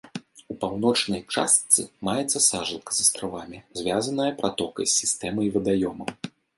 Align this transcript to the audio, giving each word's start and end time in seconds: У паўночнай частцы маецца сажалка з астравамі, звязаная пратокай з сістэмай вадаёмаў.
У 0.53 0.55
паўночнай 0.61 1.21
частцы 1.35 1.85
маецца 2.09 2.39
сажалка 2.49 2.91
з 2.97 3.05
астравамі, 3.05 3.63
звязаная 3.83 4.29
пратокай 4.45 4.85
з 4.93 4.99
сістэмай 5.01 5.47
вадаёмаў. 5.57 6.09